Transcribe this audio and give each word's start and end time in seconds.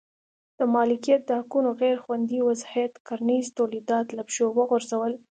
د 0.59 0.61
مالکیت 0.75 1.21
د 1.25 1.31
حقونو 1.39 1.69
غیر 1.81 1.97
خوندي 2.03 2.39
وضعیت 2.49 2.93
کرنیز 3.07 3.45
تولیدات 3.59 4.07
له 4.17 4.21
پښو 4.29 4.45
وغورځول. 4.57 5.13